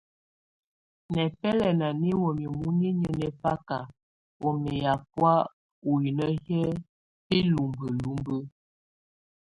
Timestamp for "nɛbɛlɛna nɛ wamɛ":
1.13-2.45